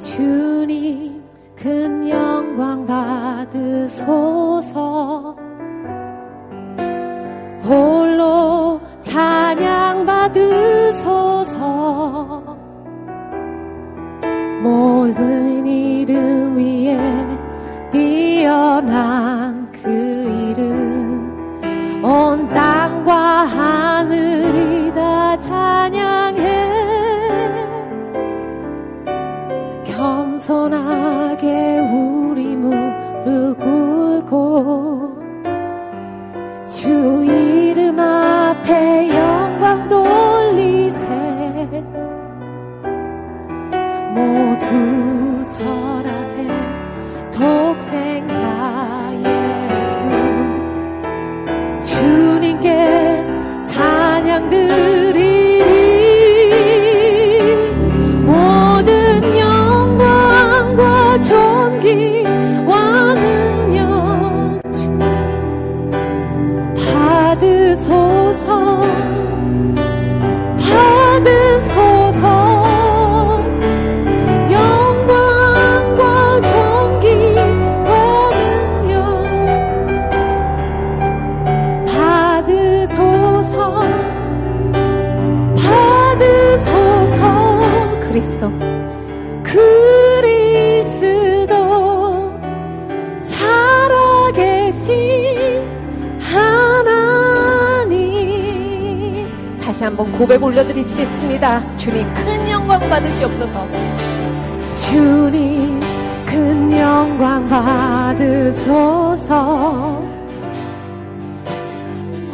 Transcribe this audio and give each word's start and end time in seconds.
주님 0.00 1.22
큰 1.54 2.08
영광 2.08 2.86
받으소서. 2.86 4.16
홀로 7.62 8.80
찬양 9.02 10.06
받으소서. 10.06 11.60
모든 14.62 15.66
이름 15.66 16.56
위에 16.56 16.98
뛰어난 17.90 19.29
모두 44.14 45.19
그리스도 88.20 88.52
그리스도 90.12 91.54
살아계신 93.22 94.92
하나님. 96.20 97.96
다시 99.64 99.84
한번 99.84 100.12
고백 100.12 100.42
올려드리시겠습니다. 100.42 101.76
주님 101.78 102.12
큰 102.12 102.50
영광 102.50 102.78
받으시옵소서. 102.90 103.66
주님 104.76 105.80
큰 106.26 106.78
영광 106.78 107.48
받으소서. 107.48 109.30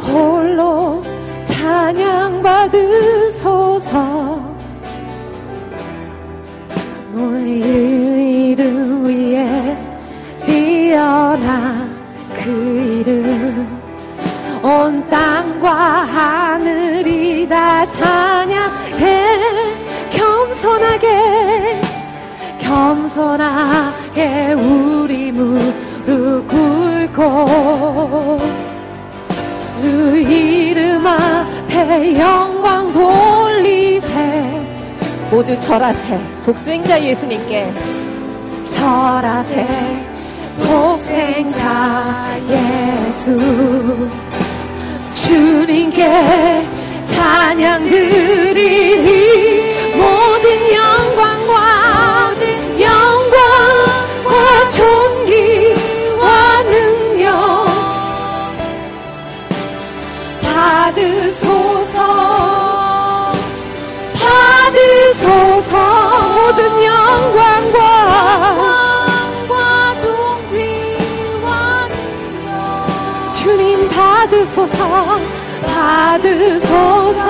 홀로 0.01 1.01
찬양 1.45 2.43
받으소서 2.43 3.87
땅과 15.67 15.73
하늘이 15.73 17.47
다 17.49 17.87
찬양해. 17.89 19.27
겸손하게 20.11 21.81
겸손하게 22.59 24.53
우리 24.53 25.33
무릎 25.33 26.47
꿇고 26.47 28.39
주 29.77 30.17
이름 30.17 31.05
앞에 31.05 32.17
영광 32.17 32.91
돌리세. 32.93 34.07
모두 35.29 35.59
절하세. 35.59 36.17
독생자 36.45 37.01
예수님께. 37.03 37.73
절하세. 38.63 39.67
독생자 40.65 42.37
예수 42.49 43.37
주님께 45.27 46.63
찬양 47.03 47.83
드리리 47.83 49.61
모든 49.97 50.73
영 50.73 50.96
받으소서 74.57 75.19
받으소서. 75.61 77.21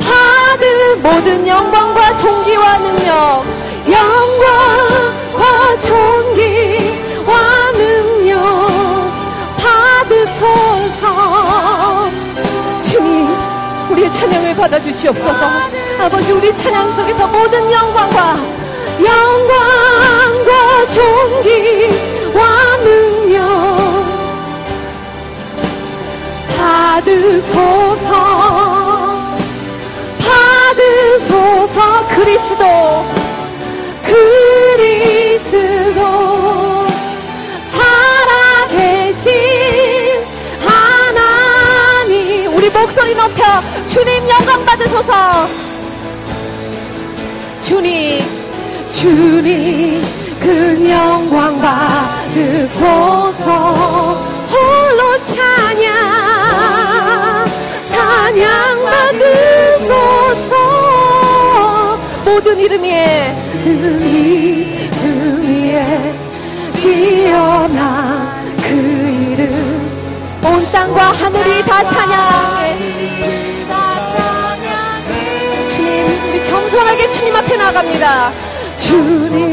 받으 0.00 0.64
모든 1.02 1.46
영광과 1.46 2.16
존귀와 2.16 2.78
능력 2.78 3.44
영광과 3.90 5.76
존귀와 5.76 7.32
능력 7.72 8.40
받으소서. 9.58 11.04
주님 12.82 13.36
우리의 13.90 14.10
찬양을 14.14 14.56
받아주시옵소서. 14.56 15.50
아버지 16.00 16.32
우리 16.32 16.56
찬양 16.56 16.94
속에서 16.94 17.26
모든 17.26 17.70
영광과 17.70 18.36
영광과 19.04 20.88
존귀와 20.88 22.40
능력 22.78 23.19
받으소서. 26.60 28.10
받으소서 30.18 31.78
그리스도. 32.08 32.64
그리스도. 34.04 36.00
살아계신 38.68 39.28
하나님. 40.66 42.54
우리 42.54 42.68
목소리 42.68 43.14
높여 43.14 43.42
주님 43.86 44.28
영광 44.28 44.62
받으소서. 44.64 45.48
주님 47.62 48.22
주님 48.92 50.02
그 50.40 50.90
영광 50.90 51.58
받으소서. 51.60 53.48
홀로 54.50 55.24
찬양 55.24 56.39
찬양 57.84 58.84
받으소서. 58.84 60.54
모든 62.24 62.58
이름 62.58 62.82
위에 62.82 63.34
그 63.64 63.68
이름 64.04 65.42
위에 65.42 66.14
뛰어난 66.82 68.56
그 68.62 68.68
이름. 69.32 69.40
온 70.44 70.72
땅과 70.72 71.12
하늘이 71.12 71.62
다 71.64 71.82
찬양해. 71.88 72.78
주님 75.68 75.88
우리 76.28 76.44
겸손하게 76.50 77.10
주님 77.10 77.36
앞에 77.36 77.56
나갑니다. 77.56 78.30
주님 78.76 79.49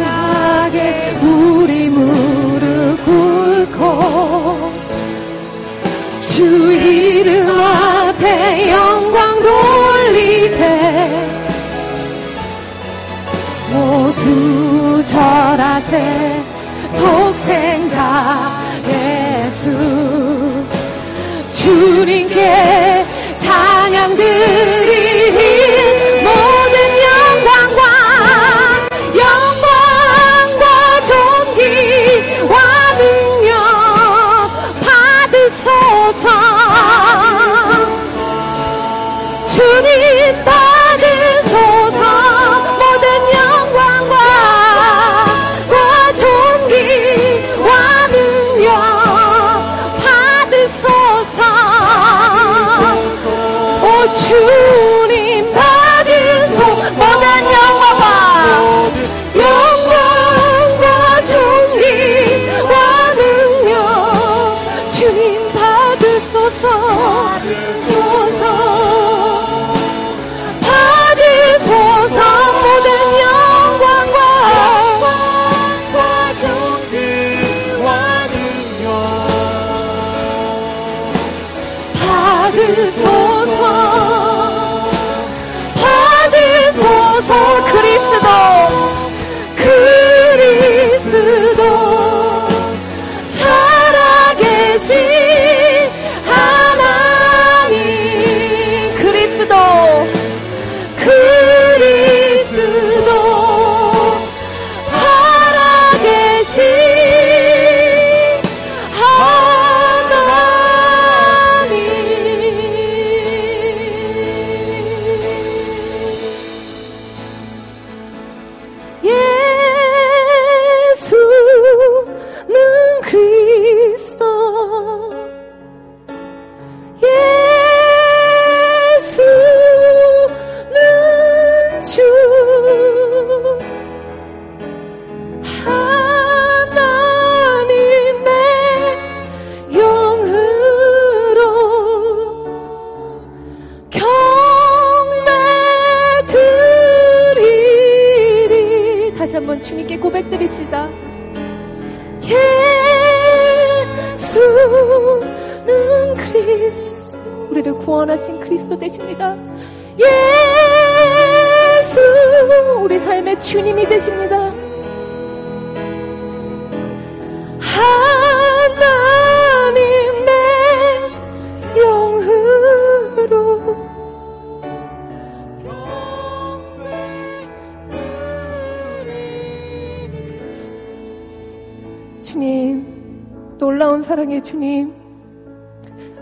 놀라운 183.57 184.03
사랑의 184.03 184.43
주님, 184.43 184.93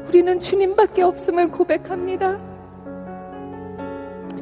우리는 0.07 0.39
주님밖에 0.39 1.01
없음을 1.01 1.51
고백합니다. 1.51 2.39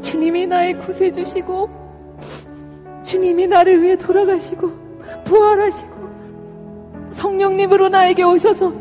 주님이 0.04 0.46
나의 0.46 0.78
구세주시고, 0.78 1.70
주님이 3.04 3.48
나를 3.48 3.82
위해 3.82 3.96
돌아가시고, 3.96 4.72
부활하시고, 5.24 5.92
성령님으로 7.14 7.90
나에게 7.90 8.24
오셔서 8.24 8.72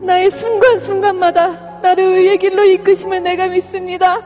나의 0.00 0.30
순간순간마다 0.30 1.80
나를 1.82 2.02
의의 2.02 2.38
길로 2.38 2.64
이끄심을 2.64 3.22
내가 3.22 3.48
믿습니다. 3.48 4.22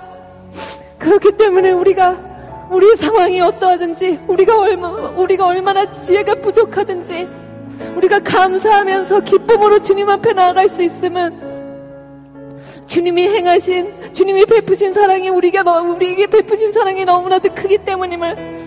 그렇기 0.99 1.33
때문에 1.33 1.73
우리가 1.73 2.69
우리의 2.71 2.97
상황이 2.97 3.41
어떠하든지 3.41 4.21
우리가 4.29 4.61
얼마 4.61 4.91
우리가 4.91 5.47
얼마나 5.47 5.91
지혜가 5.91 6.37
부족하든지 6.37 7.48
우리가 7.97 8.21
감사하면서 8.21 9.21
기쁨으로 9.21 9.81
주님 9.81 10.09
앞에 10.09 10.33
나아갈 10.33 10.69
수 10.69 10.83
있으면 10.83 11.49
주님이 12.87 13.29
행하신 13.29 14.13
주님이 14.15 14.47
베푸신 14.47 14.93
사랑이 14.93 15.29
우리가 15.29 15.63
너, 15.63 15.83
우리에게 15.83 16.27
베푸신 16.27 16.73
사랑이 16.73 17.05
너무나도 17.05 17.55
크기 17.55 17.79
때문임을 17.79 18.59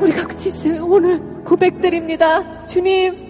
우리가 0.00 0.28
진짜 0.34 0.82
오늘 0.82 1.20
고백드립니다. 1.44 2.64
주님 2.66 3.28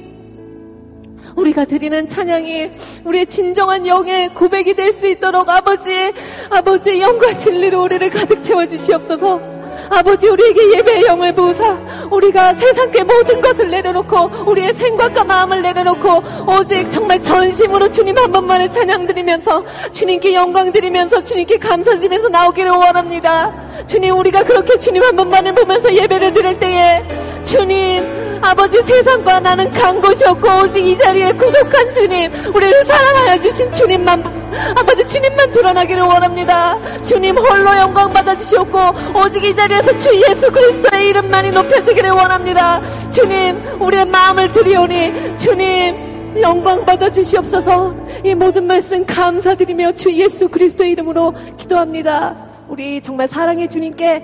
우리가 1.37 1.65
드리는 1.65 2.07
찬양이 2.07 2.71
우리의 3.05 3.27
진정한 3.27 3.87
영의 3.87 4.35
고백이 4.35 4.75
될 4.75 4.93
수 4.93 5.07
있도록 5.07 5.49
아버지, 5.49 6.13
아버지 6.51 7.01
영과 7.01 7.33
진리로 7.33 7.85
우리를 7.85 8.11
가득 8.11 8.43
채워 8.43 8.67
주시옵소서. 8.67 9.58
아버지 9.91 10.29
우리에게 10.29 10.77
예배의 10.77 11.05
영을 11.07 11.35
부으사 11.35 11.79
우리가 12.11 12.55
세상의 12.55 13.05
모든 13.05 13.41
것을 13.41 13.71
내려놓고 13.71 14.31
우리의 14.47 14.75
생각과 14.75 15.25
마음을 15.25 15.63
내려놓고 15.63 16.23
오직 16.47 16.91
정말 16.91 17.21
전심으로 17.21 17.91
주님 17.91 18.17
한 18.19 18.31
번만을 18.31 18.71
찬양 18.71 19.07
드리면서 19.07 19.65
주님께 19.93 20.35
영광 20.35 20.73
드리면서 20.73 21.23
주님께 21.23 21.59
감사 21.59 21.97
드리면서 21.97 22.29
나오기를 22.29 22.71
원합니다. 22.71 23.53
주님 23.87 24.17
우리가 24.17 24.45
그렇게 24.45 24.79
주님 24.79 25.03
한 25.03 25.17
번만을 25.17 25.55
보면서 25.55 25.93
예배를 25.93 26.33
드릴 26.33 26.59
때에 26.59 27.05
주님 27.45 28.28
아버지 28.43 28.83
세상과 28.83 29.41
나는 29.41 29.71
간 29.73 30.01
곳이 30.01 30.25
없고 30.25 30.49
오직 30.65 30.85
이 30.85 30.97
자리에 30.97 31.33
구속한 31.33 31.93
주님 31.93 32.33
우리를 32.55 32.85
사랑하여 32.85 33.41
주신 33.41 33.73
주님만 33.73 34.39
아버지 34.77 35.07
주님만 35.07 35.53
드러나기를 35.53 36.03
원합니다. 36.03 36.79
주님 37.03 37.37
홀로 37.37 37.77
영광 37.77 38.13
받아주시옵고 38.13 38.79
오직 39.19 39.45
이 39.45 39.55
자리에서 39.55 39.97
주 39.99 40.11
예수 40.29 40.51
그리스도의 40.51 41.09
이름만이 41.09 41.51
높여지기를 41.51 42.11
원합니다. 42.11 42.81
주님 43.11 43.61
우리의 43.81 44.07
마음을 44.07 44.51
드리오니 44.53 45.37
주님 45.37 46.41
영광 46.41 46.85
받아 46.85 47.11
주시옵소서. 47.11 47.95
이 48.25 48.35
모든 48.35 48.67
말씀 48.67 49.05
감사드리며 49.05 49.93
주 49.93 50.13
예수 50.13 50.49
그리스도의 50.49 50.93
이름으로 50.93 51.35
기도합니다. 51.57 52.37
우리 52.69 53.01
정말 53.01 53.29
사랑의 53.29 53.69
주님께 53.69 54.23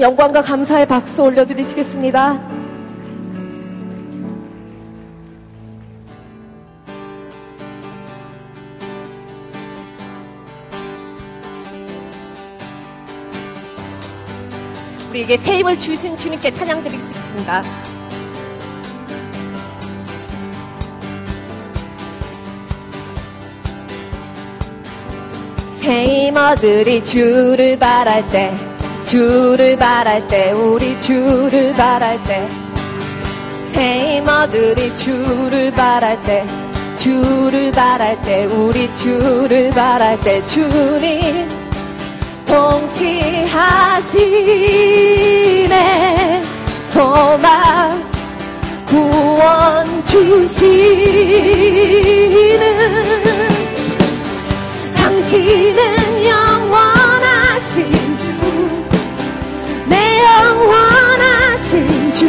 영광과 0.00 0.42
감사의 0.42 0.86
박수 0.86 1.22
올려드리시겠습니다. 1.22 2.55
우리에게 15.16 15.38
새 15.38 15.58
힘을 15.58 15.78
주신 15.78 16.16
주님께 16.16 16.52
찬양 16.52 16.82
드리겠습니다. 16.82 17.62
새힘 25.80 26.36
얻으리 26.36 27.02
주를 27.02 27.78
바랄 27.78 28.28
때 28.28 28.52
주를 29.04 29.76
바랄 29.76 30.26
때 30.26 30.50
우리 30.52 30.98
주를 30.98 31.72
바랄 31.74 32.18
힘 33.72 34.28
얻으리 34.28 34.94
주를 34.96 35.70
바랄 35.70 36.20
때 36.22 36.44
주를 36.98 37.70
바랄 37.70 38.20
때 38.22 38.46
우리 38.46 38.92
주를 38.94 39.70
바랄 39.70 40.18
때 40.18 40.42
주님 40.42 41.65
통치하시네. 42.46 44.16
소망 46.90 48.02
구원 48.86 50.04
주시는 50.04 50.66
당신은 54.94 56.24
영원하신 56.26 57.92
주 58.16 58.26
내 59.88 60.22
영원하신 60.24 62.12
주. 62.12 62.26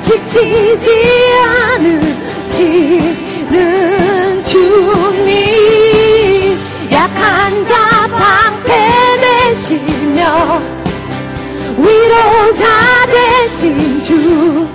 지치지 0.00 0.88
않으시는 2.54 4.42
주님. 4.42 5.34
약한 6.92 7.62
자 7.66 7.75
되시며 10.26 10.60
위로자 11.78 12.64
되신 13.06 14.02
주 14.02 14.68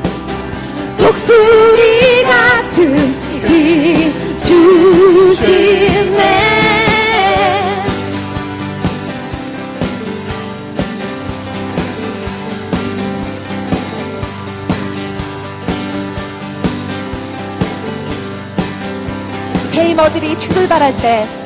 독수리 0.98 2.24
같은 2.24 2.98
힘 3.46 4.14
주시네 4.40 5.82
세이머들이 19.74 20.38
주를 20.40 20.68
바랄 20.68 20.96
때 20.98 21.41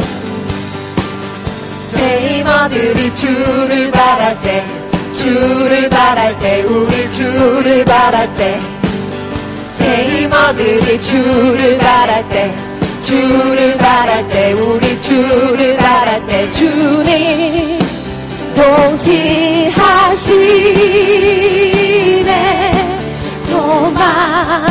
세이머들이 2.15 3.13
주를 3.13 3.91
바랄 3.91 4.39
때 4.39 4.65
주를 5.11 5.89
바랄 5.89 6.39
때 6.39 6.61
우리 6.61 7.11
주를 7.11 7.83
바랄 7.83 8.33
때 8.33 8.57
세이머들이 9.73 11.01
주를 11.01 11.77
바랄 11.77 12.27
때 12.29 12.55
주를 13.01 13.75
바랄 13.77 14.25
때 14.29 14.53
우리 14.53 14.97
주를 15.01 15.75
바랄 15.75 16.25
때 16.25 16.49
주님 16.49 17.79
동시하시네 18.55 19.11
소망 23.45 24.65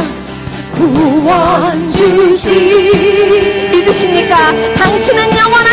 구원 0.72 1.86
주시 1.88 3.70
믿으십니까? 3.70 4.52
당신은 4.76 5.30
주 5.30 5.63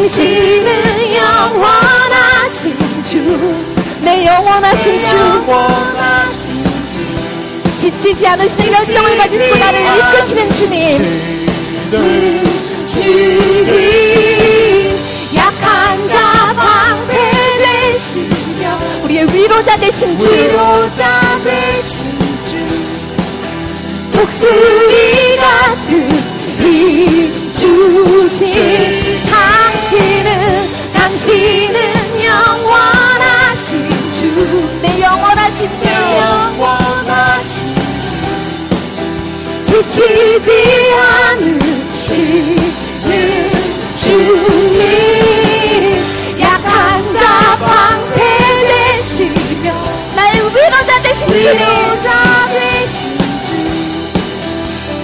당신은 0.00 1.14
영원하신 1.14 2.74
주 3.04 3.70
내 4.00 4.24
영원하신 4.24 5.02
주. 5.02 5.14
영원하신 5.14 6.64
지치지 7.78 8.26
않으시는 8.26 8.72
열정을 8.72 9.18
가지시고 9.18 9.56
나를 9.56 9.78
이끄시는 9.80 10.50
주님. 10.52 10.98
주님 12.86 13.68
약한 15.36 16.08
자 16.08 16.54
방패 16.56 17.12
되시며 17.58 18.78
우리의 19.04 19.26
위로자 19.34 19.76
되신 19.76 20.16
주. 20.16 20.32
위로자 20.32 21.38
되신 21.44 22.06
주. 22.46 22.56
독수리 24.16 25.36
같은 25.36 26.10
힘 26.58 27.52
주신 27.54 28.89
당신은 31.10 32.24
영원하신 32.24 33.90
주 34.12 34.78
내 34.80 35.00
영원하신 35.02 35.68
주 35.80 35.84
영원하신 35.90 37.74
지치지 39.64 40.48
않으시는 40.94 42.60
주님. 43.96 44.78
약한 46.40 47.10
자 47.10 47.56
방패 47.58 48.18
되시며 48.68 49.64
나의 50.14 50.34
위로자 50.38 51.02
되신 51.02 51.26
주님. 51.26 51.42
위로자 51.58 52.48
되신 52.52 53.18
주. 53.44 53.50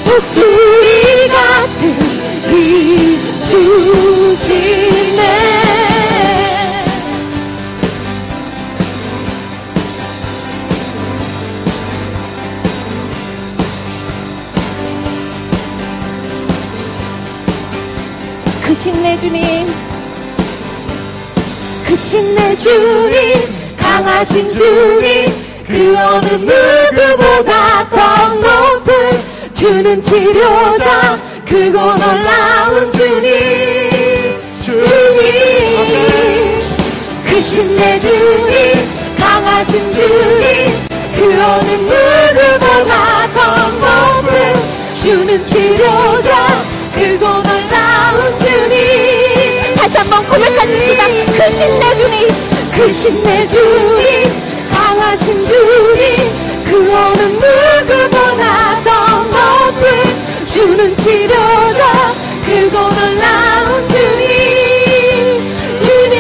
목소 0.05 0.37
내 19.17 19.21
주님. 19.23 19.75
크신 21.87 22.35
내 22.35 22.55
주님 22.55 23.41
강하신 23.79 24.47
주님 24.47 25.33
그 25.67 25.97
어느 25.97 26.27
누구보다 26.27 27.89
더 27.89 28.35
높은 28.35 28.93
주는 29.55 30.03
치료자 30.03 31.19
크고 31.49 31.95
놀라운 31.95 32.91
주님. 32.93 34.39
주님. 34.61 34.77
크신 37.27 37.75
내 37.75 37.99
주님 37.99 39.17
강하신 39.19 39.93
주님 39.95 40.89
그 41.15 41.23
어느 41.43 41.71
누구보다 41.71 43.29
더 43.33 43.71
높은 43.71 44.31
주는 44.93 45.43
치료자 45.43 46.47
크고 46.95 47.27
놀라운 47.27 48.39
주님 48.39 49.06
다시 49.97 50.11
한번 50.11 50.29
고백하십시다. 50.29 51.07
크신 51.33 51.79
내 51.79 51.97
주님 51.97 52.29
크신 52.73 53.23
내 53.25 53.47
주님 53.47 54.31
강하신 54.71 55.43
주님 55.47 56.17
그 56.67 56.95
어느 56.95 57.23
누구보다 57.23 58.79
더 58.85 58.91
높은 59.25 59.83
주는 60.51 60.95
치료자. 60.99 62.13
크고 62.45 62.77
놀라운 62.79 63.89
주님 63.89 65.39
주님. 65.79 66.19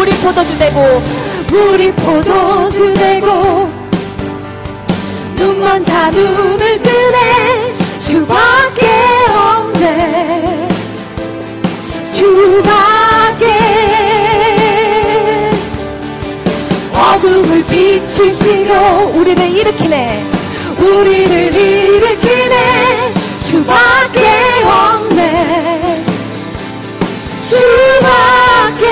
우리 0.00 0.12
포도주 0.12 0.56
되고 0.56 1.02
우리 1.52 1.90
포도주 1.92 2.94
되고 2.94 3.68
눈먼 5.34 5.82
자 5.82 6.10
눈을 6.10 6.80
뜨네. 6.80 7.74
주밖 8.00 8.73
주밖에 12.54 13.46
어둠을 16.92 17.64
비추시고 17.66 19.12
우리를 19.16 19.42
일으키네. 19.42 20.22
우리를 20.78 21.52
일으키네. 21.52 23.12
주밖에 23.42 24.20
없네. 24.64 26.04
주밖에 27.48 28.84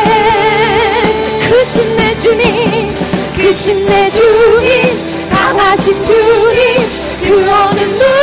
크신 1.49 1.97
내 1.97 2.19
주님 2.19 2.91
크신 3.37 3.87
내 3.87 4.11
주님 4.11 5.31
강하신 5.31 6.05
주님 6.05 6.81
그 7.23 7.51
어느 7.51 7.81
누 7.81 8.22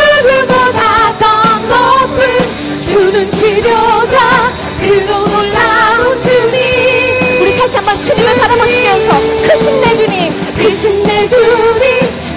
바라보시면서 8.50 9.12
크신 9.48 9.82
내 9.82 9.96
주님 9.98 10.34
크신 10.56 11.04
내 11.04 11.30
주님 11.30 11.84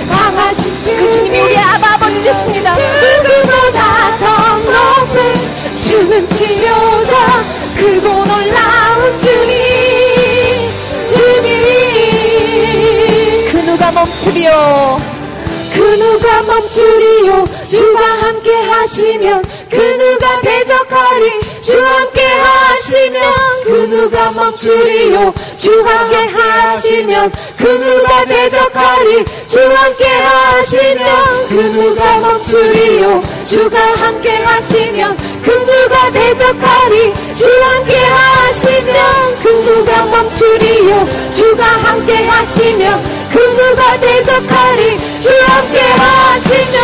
강하신 0.08 0.82
주님 0.82 0.98
그 0.98 1.10
주님이 1.10 1.40
우리의 1.40 1.58
아바 1.58 1.94
아버지 1.94 2.22
되십니다. 2.22 2.76
누구보다 2.76 4.18
더 4.18 4.26
높은 4.58 5.16
주는 5.82 6.26
치료자 6.28 7.44
크고 7.76 8.08
놀라운 8.08 9.20
주님 9.20 10.70
주님. 11.08 11.52
그 13.50 13.56
누가 13.64 13.90
멈추리요? 13.92 15.00
그 15.72 15.80
누가 15.98 16.42
멈추리요? 16.42 17.44
주가 17.66 18.00
함께 18.04 18.54
하시면 18.54 19.42
그 19.70 19.76
누가 19.76 20.40
대적하리? 20.42 21.40
주 21.62 21.80
함께 21.82 22.22
하시면 22.26 23.22
그 23.64 23.70
누가 23.88 24.30
멈추리요 24.32 25.32
주가 25.62 25.90
함께 25.90 26.16
하시면 26.26 27.30
그 27.56 27.62
누가 27.62 28.24
대적하리? 28.24 29.24
주 29.46 29.60
함께 29.60 30.04
하시면 30.06 31.48
그 31.48 31.54
누가 31.54 32.18
멈추리요? 32.18 33.22
주가 33.46 33.78
함께 33.78 34.38
하시면 34.38 35.16
그 35.44 35.50
누가 35.64 36.10
대적하리? 36.10 37.14
주 37.36 37.46
함께 37.62 37.94
하시면 37.96 39.40
그 39.40 39.48
누가 39.64 40.04
멈추리요? 40.04 41.06
주가 41.32 41.64
함께 41.64 42.26
하시면 42.26 43.28
그 43.30 43.38
누가 43.38 44.00
대적하리? 44.00 44.98
주 45.20 45.28
함께 45.46 45.80
하시면 45.80 46.82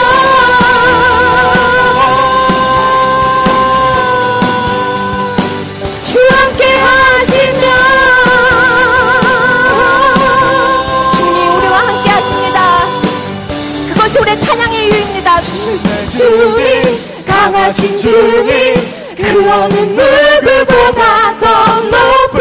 하신 17.68 17.98
주님 17.98 18.76
그 19.14 19.50
어느 19.52 19.74
누구보다 19.74 21.38
더 21.38 21.80
높은 21.82 22.40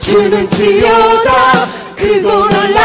주는 0.00 0.50
치료자 0.50 1.68
크고 1.94 2.48
놀라 2.48 2.75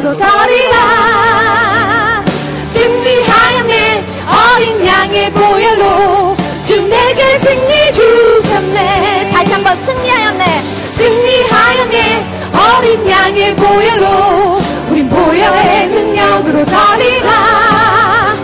능력으로 0.00 0.14
서리라. 0.14 2.24
승리하였네. 2.72 4.04
어린 4.26 4.86
양의 4.86 5.30
보혈로 5.32 6.36
주 6.64 6.80
내게 6.82 7.38
승리 7.38 7.92
주셨네. 7.92 9.30
다시 9.32 9.52
한번 9.52 9.76
승리하였네. 9.84 10.62
승리하였네. 10.96 12.26
어린 12.52 13.08
양의 13.08 13.54
보혈로 13.56 14.60
우린 14.88 15.08
보혈의 15.08 15.88
능력으로 15.88 16.64
서리라. 16.64 18.36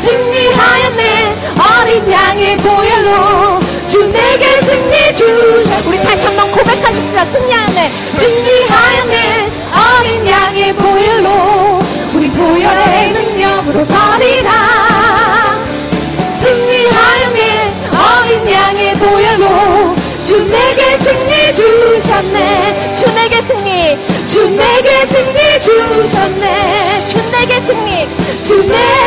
승리하였네. 0.00 1.34
어린 1.58 2.10
양의 2.10 2.56
보혈로 2.56 3.60
주 3.86 3.98
내게 4.06 4.62
승리 4.62 5.14
주셨 5.14 5.86
우리 5.86 6.02
다시 6.02 6.24
한번 6.24 6.50
고백하십시다. 6.52 7.26
승리하였네. 7.26 7.90
승리하였네 7.90 9.50
어린 9.98 10.26
양의 10.26 10.72
보혈로 10.74 11.78
우리 12.14 12.30
보혈의 12.30 13.12
능력으로 13.12 13.84
서리라. 13.84 14.50
승리하였네 16.40 17.74
어린 17.92 18.50
양의 18.50 18.94
보혈로 18.94 19.94
주 20.24 20.36
내게 20.48 20.98
승리 20.98 21.52
주셨네. 21.52 22.94
주 22.94 23.06
내게 23.14 23.42
승리. 23.42 23.98
주 24.28 24.48
내게 24.50 25.06
승리 25.06 25.60
주셨네. 25.60 27.06
주 27.08 27.16
내게 27.32 27.60
승리. 27.62 28.08
주 28.46 28.56
내게 28.62 28.99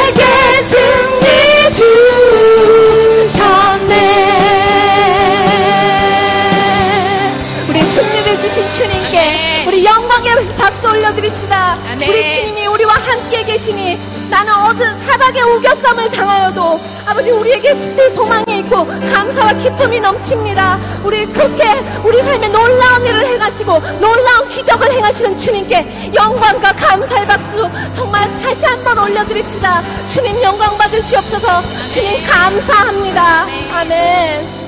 계시니 13.64 13.98
나는 14.30 14.54
어떤 14.54 15.02
사박의 15.02 15.42
우겨쌈을 15.42 16.12
당하여도 16.12 16.80
아버지 17.06 17.32
우리에게 17.32 17.74
스틸 17.76 18.12
소망이 18.12 18.60
있고 18.60 18.86
감사와 18.86 19.54
기쁨이 19.54 20.00
넘칩니다. 20.02 20.80
우리 21.04 21.26
그렇게 21.26 21.64
우리 22.04 22.22
삶에 22.22 22.50
놀라운 22.50 23.06
일을 23.06 23.26
행하시고 23.26 23.80
놀라운 24.00 24.50
기적을 24.50 24.92
행하시는 24.92 25.38
주님께 25.38 26.12
영광과 26.14 26.74
감사의 26.74 27.26
박수 27.26 27.70
정말 27.94 28.30
다시 28.40 28.66
한번 28.66 29.00
올려드립시다. 29.00 29.82
주님 30.08 30.42
영광 30.42 30.78
받으시옵소서. 30.78 31.62
주님 31.90 32.28
감사합니다. 32.28 33.46
아멘 33.74 34.63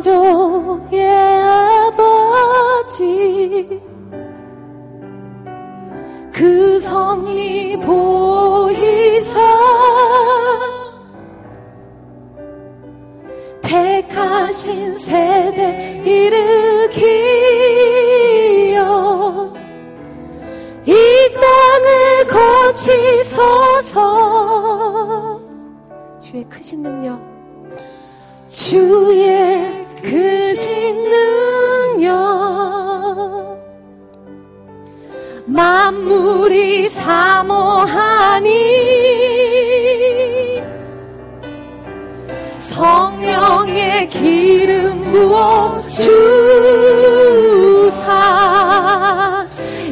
창조의 0.00 1.42
아버지 1.92 3.02
그 6.32 6.80
섭리 6.80 7.76
보이사 7.80 9.38
택하신 13.62 14.92
세대 14.92 16.02
일으키어 16.04 17.04
이 20.86 20.94
땅을 21.34 22.26
거치소서. 22.74 24.00
주의 26.20 26.44
크신 26.44 26.82
능력. 26.82 27.34
주의 28.48 29.63
만물이 35.84 36.88
사모하니 36.88 38.48
성령의 42.58 44.08
기름 44.08 45.02
부어 45.02 45.84
주사. 45.86 46.06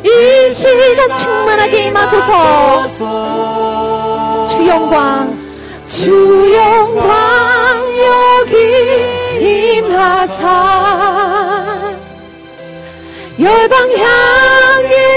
이 0.02 0.54
시간 0.54 1.14
충만하게 1.14 1.88
임하소서. 1.88 2.96
주 4.48 4.66
영광. 4.66 5.38
주 5.84 6.54
영광 6.54 7.12
여기 7.98 8.56
임하사. 9.76 11.02
열방 13.38 13.92
향해 13.92 14.61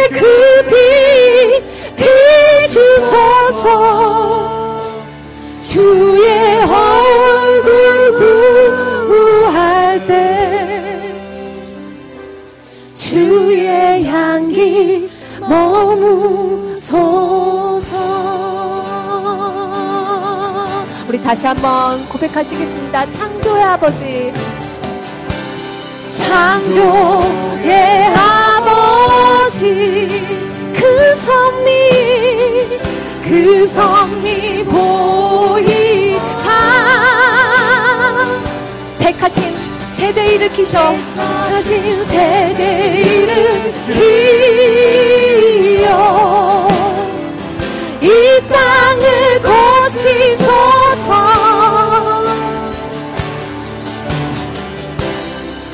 그비 0.10 0.76
비주소서. 2.68 3.64
주의 5.68 6.62
얼굴 6.62 8.18
구할 9.08 10.06
때 10.08 10.14
주의 12.94 14.06
향기 14.06 15.10
머무소서. 15.40 16.86
우리 21.08 21.22
다시 21.22 21.46
한번 21.48 22.08
고백하시겠습니다. 22.10 23.12
창조의 23.12 23.64
아버지. 23.64 24.34
창조의 26.10 28.08
아버지 28.08 29.35
그 29.48 31.16
섭리 31.18 32.80
그 33.24 33.68
섭리 33.68 34.64
보이사. 34.64 36.50
택하신 38.98 39.56
세대 39.96 40.34
일으키셔. 40.34 40.96
택하신 41.16 42.06
세대 42.06 43.04
일으키어 43.86 45.88
이 48.02 48.42
땅을 48.50 49.42
거치소서. 49.44 51.12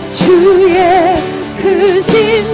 주의 0.09 1.15
크신 1.61 2.50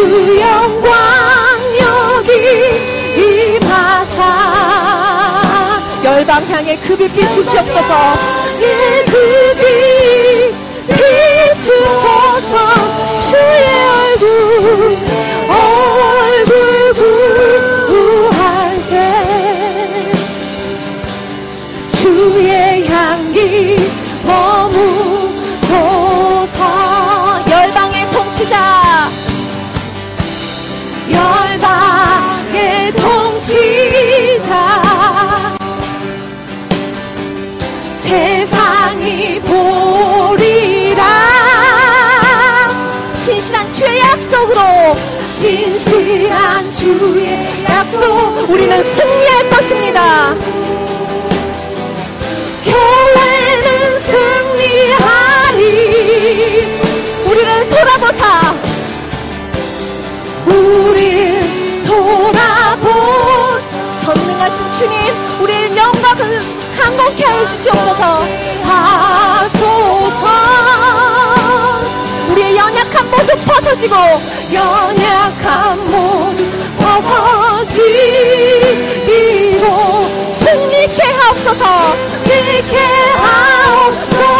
주 0.00 0.40
영광 0.40 0.90
여기 1.78 2.32
임하사. 3.20 4.18
열방 6.02 6.42
향해 6.48 6.74
급이 6.78 7.06
비추시옵소서. 7.08 8.14
예급이 8.62 9.62
비추소서. 10.88 12.54
주의 13.28 13.68
얼굴 14.00 15.09
신실한 45.40 46.70
주의 46.70 47.64
약속. 47.64 48.50
우리는 48.50 48.84
승리할 48.84 49.48
것입니다. 49.48 50.34
교회는 52.62 53.98
승리하리. 54.00 55.60
우리를 57.24 57.68
돌아보사 57.70 58.54
우리를 60.46 61.82
돌아보사 61.84 63.64
전능하신 64.00 64.70
주님 64.72 64.94
우리의 65.40 65.74
영광을 65.74 66.38
하여 66.76 67.48
주시옵소서. 67.48 68.02
하소서 68.62 70.26
연약한 72.90 73.10
모두 73.10 73.36
벗어지고 73.46 73.94
연약한 74.52 75.78
모두 75.88 76.44
벗어지고 76.78 77.84
승리케 80.38 81.02
하옵소서 81.02 81.64
승리케 82.24 82.76
하옵소서 83.14 84.39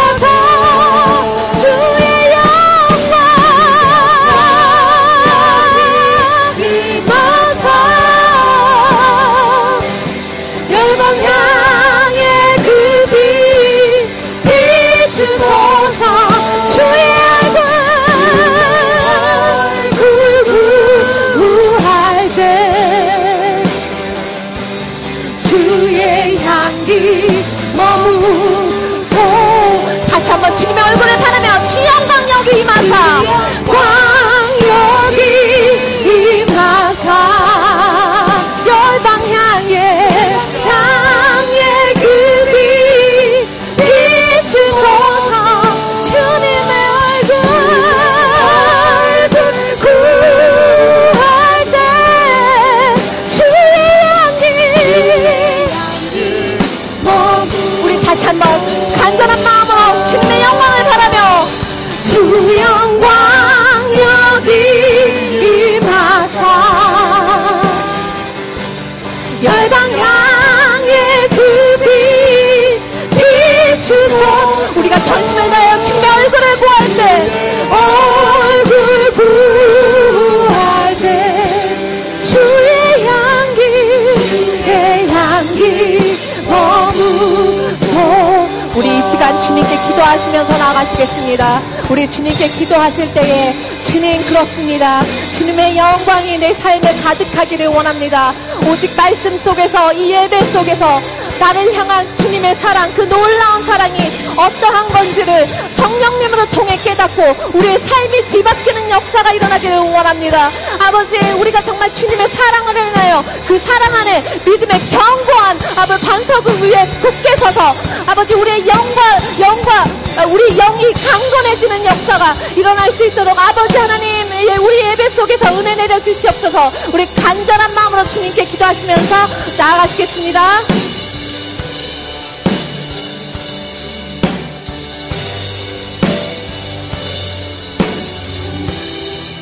나가시겠습니다. 90.91 91.61
우리 91.89 92.09
주님께 92.09 92.47
기도하실 92.47 93.13
때에 93.13 93.53
주님 93.83 94.23
그렇습니다. 94.25 95.01
주님의 95.37 95.77
영광이 95.77 96.37
내 96.37 96.53
삶에 96.53 96.81
가득하기를 97.03 97.67
원합니다. 97.67 98.33
오직 98.69 98.95
말씀 98.95 99.37
속에서 99.37 99.93
이 99.93 100.11
예배 100.11 100.41
속에서 100.45 101.01
나를 101.39 101.73
향한 101.73 102.07
주님의 102.17 102.55
사랑 102.55 102.89
그 102.93 103.01
놀라운 103.01 103.63
사랑이 103.65 103.99
어떠한 104.35 104.87
건지를 104.89 105.47
성령님으로 105.81 106.45
통해 106.51 106.75
깨닫고 106.77 107.51
우리의 107.53 107.79
삶이 107.79 108.27
뒤바뀌는 108.27 108.89
역사가 108.89 109.31
일어나기를 109.33 109.77
원합니다 109.77 110.49
아버지 110.79 111.17
우리가 111.33 111.61
정말 111.61 111.93
주님의 111.93 112.27
사랑을 112.27 112.77
인하여 112.77 113.23
그 113.47 113.57
사랑 113.57 113.93
안에 113.93 114.23
믿음의 114.45 114.79
견고한 114.91 115.59
아버지 115.77 116.05
반석을 116.05 116.63
위해 116.63 116.85
굳게 117.01 117.35
서서 117.37 117.73
아버지 118.07 118.33
우리의 118.33 118.67
영과 118.67 119.01
영과 119.39 119.85
아, 120.17 120.25
우리 120.25 120.55
영이 120.55 120.93
강건해지는 120.93 121.85
역사가 121.85 122.35
일어날 122.55 122.91
수 122.91 123.05
있도록 123.05 123.37
아버지 123.37 123.77
하나님 123.77 124.27
예, 124.33 124.55
우리 124.57 124.77
예배 124.89 125.09
속에서 125.11 125.57
은혜 125.57 125.75
내려 125.75 126.01
주시옵소서 126.01 126.71
우리 126.93 127.07
간절한 127.15 127.73
마음으로 127.73 128.07
주님께 128.09 128.45
기도하시면서 128.45 129.15
나아가시겠습니다. 129.57 131.00